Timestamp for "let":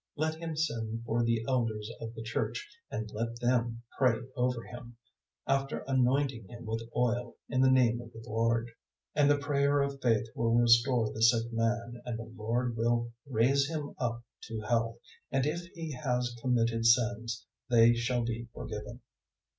0.15-0.33, 3.13-3.39